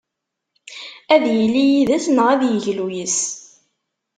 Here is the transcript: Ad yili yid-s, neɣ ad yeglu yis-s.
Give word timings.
Ad 1.13 1.23
yili 1.37 1.65
yid-s, 1.71 2.05
neɣ 2.09 2.27
ad 2.33 2.41
yeglu 2.45 2.87
yis-s. 2.95 3.19